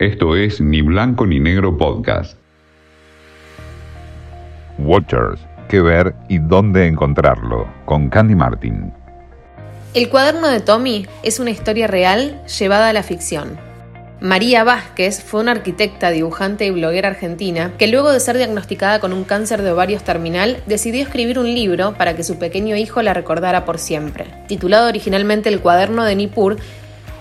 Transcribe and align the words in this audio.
Esto 0.00 0.34
es 0.34 0.62
Ni 0.62 0.80
Blanco 0.80 1.26
ni 1.26 1.40
Negro 1.40 1.76
Podcast. 1.76 2.38
Watchers, 4.78 5.38
qué 5.68 5.82
ver 5.82 6.14
y 6.26 6.38
dónde 6.38 6.86
encontrarlo, 6.86 7.68
con 7.84 8.08
Candy 8.08 8.34
Martin. 8.34 8.94
El 9.92 10.08
cuaderno 10.08 10.48
de 10.48 10.60
Tommy 10.60 11.06
es 11.22 11.38
una 11.38 11.50
historia 11.50 11.86
real 11.86 12.42
llevada 12.46 12.88
a 12.88 12.94
la 12.94 13.02
ficción. 13.02 13.58
María 14.22 14.64
Vázquez 14.64 15.22
fue 15.22 15.42
una 15.42 15.52
arquitecta, 15.52 16.10
dibujante 16.10 16.64
y 16.64 16.70
bloguera 16.70 17.08
argentina 17.08 17.74
que 17.76 17.86
luego 17.86 18.10
de 18.10 18.20
ser 18.20 18.38
diagnosticada 18.38 19.00
con 19.00 19.12
un 19.12 19.24
cáncer 19.24 19.60
de 19.60 19.72
ovarios 19.72 20.02
terminal 20.02 20.62
decidió 20.64 21.02
escribir 21.02 21.38
un 21.38 21.54
libro 21.54 21.92
para 21.92 22.16
que 22.16 22.24
su 22.24 22.38
pequeño 22.38 22.74
hijo 22.74 23.02
la 23.02 23.12
recordara 23.12 23.66
por 23.66 23.78
siempre. 23.78 24.24
Titulado 24.48 24.88
originalmente 24.88 25.50
El 25.50 25.60
cuaderno 25.60 26.04
de 26.04 26.16
Nippur, 26.16 26.56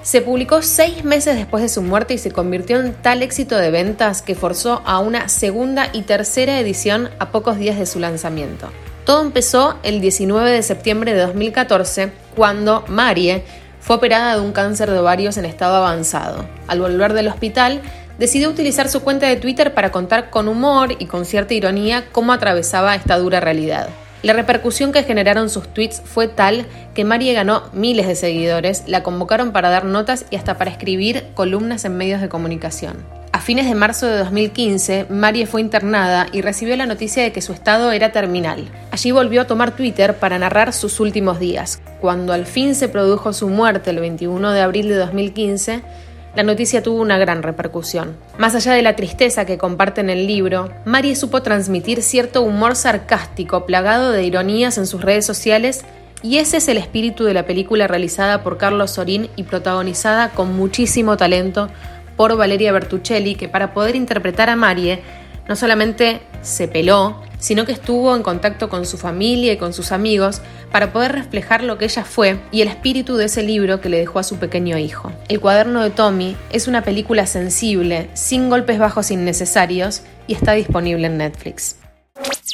se 0.01 0.21
publicó 0.21 0.61
seis 0.61 1.03
meses 1.03 1.35
después 1.35 1.61
de 1.61 1.69
su 1.69 1.81
muerte 1.81 2.13
y 2.13 2.17
se 2.17 2.31
convirtió 2.31 2.79
en 2.79 2.93
tal 2.93 3.21
éxito 3.21 3.57
de 3.57 3.71
ventas 3.71 4.21
que 4.21 4.35
forzó 4.35 4.81
a 4.85 4.99
una 4.99 5.29
segunda 5.29 5.89
y 5.93 6.03
tercera 6.03 6.59
edición 6.59 7.09
a 7.19 7.31
pocos 7.31 7.57
días 7.57 7.77
de 7.77 7.85
su 7.85 7.99
lanzamiento. 7.99 8.69
Todo 9.05 9.21
empezó 9.21 9.77
el 9.83 10.01
19 10.01 10.51
de 10.51 10.61
septiembre 10.61 11.13
de 11.13 11.21
2014, 11.21 12.11
cuando 12.35 12.83
Marie 12.87 13.43
fue 13.79 13.95
operada 13.95 14.35
de 14.35 14.41
un 14.41 14.51
cáncer 14.51 14.91
de 14.91 14.99
ovarios 14.99 15.37
en 15.37 15.45
estado 15.45 15.77
avanzado. 15.77 16.45
Al 16.67 16.79
volver 16.79 17.13
del 17.13 17.27
hospital, 17.27 17.81
decidió 18.19 18.49
utilizar 18.49 18.89
su 18.89 19.01
cuenta 19.01 19.27
de 19.27 19.37
Twitter 19.37 19.73
para 19.73 19.91
contar 19.91 20.29
con 20.29 20.47
humor 20.47 20.95
y 20.99 21.05
con 21.05 21.25
cierta 21.25 21.53
ironía 21.53 22.05
cómo 22.11 22.33
atravesaba 22.33 22.95
esta 22.95 23.17
dura 23.17 23.39
realidad. 23.39 23.89
La 24.21 24.33
repercusión 24.33 24.91
que 24.91 25.03
generaron 25.03 25.49
sus 25.49 25.73
tweets 25.73 26.01
fue 26.03 26.27
tal 26.27 26.65
que 26.93 27.05
Marie 27.05 27.33
ganó 27.33 27.63
miles 27.71 28.05
de 28.05 28.15
seguidores, 28.15 28.83
la 28.85 29.01
convocaron 29.01 29.53
para 29.53 29.69
dar 29.69 29.85
notas 29.85 30.25
y 30.29 30.35
hasta 30.35 30.57
para 30.57 30.71
escribir 30.71 31.27
columnas 31.35 31.85
en 31.85 31.95
medios 31.95 32.19
de 32.19 32.27
comunicación. 32.27 32.97
A 33.31 33.39
fines 33.39 33.69
de 33.69 33.75
marzo 33.75 34.07
de 34.07 34.17
2015, 34.17 35.05
Marie 35.09 35.45
fue 35.45 35.61
internada 35.61 36.27
y 36.33 36.41
recibió 36.41 36.75
la 36.75 36.85
noticia 36.85 37.23
de 37.23 37.31
que 37.31 37.41
su 37.41 37.53
estado 37.53 37.93
era 37.93 38.11
terminal. 38.11 38.67
Allí 38.91 39.11
volvió 39.11 39.41
a 39.41 39.47
tomar 39.47 39.73
Twitter 39.73 40.15
para 40.15 40.37
narrar 40.37 40.73
sus 40.73 40.99
últimos 40.99 41.39
días. 41.39 41.79
Cuando 42.01 42.33
al 42.33 42.45
fin 42.45 42.75
se 42.75 42.89
produjo 42.89 43.31
su 43.31 43.47
muerte 43.47 43.91
el 43.91 43.99
21 43.99 44.51
de 44.51 44.61
abril 44.61 44.89
de 44.89 44.95
2015, 44.95 45.81
la 46.35 46.43
noticia 46.43 46.83
tuvo 46.83 47.01
una 47.01 47.17
gran 47.17 47.43
repercusión. 47.43 48.15
Más 48.37 48.55
allá 48.55 48.73
de 48.73 48.81
la 48.81 48.95
tristeza 48.95 49.45
que 49.45 49.57
comparte 49.57 50.01
en 50.01 50.09
el 50.09 50.27
libro, 50.27 50.69
Marie 50.85 51.15
supo 51.15 51.41
transmitir 51.41 52.01
cierto 52.01 52.41
humor 52.41 52.75
sarcástico 52.75 53.65
plagado 53.65 54.11
de 54.11 54.23
ironías 54.23 54.77
en 54.77 54.85
sus 54.85 55.01
redes 55.01 55.25
sociales 55.25 55.83
y 56.21 56.37
ese 56.37 56.57
es 56.57 56.67
el 56.67 56.77
espíritu 56.77 57.23
de 57.23 57.33
la 57.33 57.45
película 57.45 57.87
realizada 57.87 58.43
por 58.43 58.57
Carlos 58.57 58.91
Sorín 58.91 59.29
y 59.35 59.43
protagonizada 59.43 60.29
con 60.29 60.55
muchísimo 60.55 61.17
talento 61.17 61.69
por 62.17 62.35
Valeria 62.35 62.73
Bertuccelli, 62.73 63.35
que 63.35 63.47
para 63.47 63.73
poder 63.73 63.95
interpretar 63.95 64.49
a 64.49 64.57
Marie 64.57 65.01
no 65.49 65.55
solamente 65.55 66.21
se 66.41 66.67
peló, 66.67 67.21
sino 67.39 67.65
que 67.65 67.71
estuvo 67.71 68.15
en 68.15 68.21
contacto 68.21 68.69
con 68.69 68.85
su 68.85 68.97
familia 68.97 69.51
y 69.51 69.57
con 69.57 69.73
sus 69.73 69.91
amigos 69.91 70.41
para 70.71 70.93
poder 70.93 71.13
reflejar 71.13 71.63
lo 71.63 71.79
que 71.79 71.85
ella 71.85 72.03
fue 72.03 72.39
y 72.51 72.61
el 72.61 72.67
espíritu 72.67 73.17
de 73.17 73.25
ese 73.25 73.41
libro 73.41 73.81
que 73.81 73.89
le 73.89 73.97
dejó 73.97 74.19
a 74.19 74.23
su 74.23 74.37
pequeño 74.37 74.77
hijo. 74.77 75.11
El 75.27 75.39
cuaderno 75.39 75.81
de 75.81 75.89
Tommy 75.89 76.37
es 76.51 76.67
una 76.67 76.83
película 76.83 77.25
sensible, 77.25 78.09
sin 78.13 78.49
golpes 78.49 78.77
bajos 78.77 79.09
innecesarios 79.09 80.03
y 80.27 80.35
está 80.35 80.53
disponible 80.53 81.07
en 81.07 81.17
Netflix. 81.17 81.77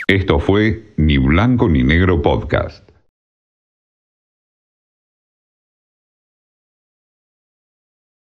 Esto 0.08 0.40
fue 0.40 0.94
Ni 0.96 1.18
Blanco 1.18 1.68
ni 1.68 1.84
Negro 1.84 2.22
Podcast. 2.22 2.90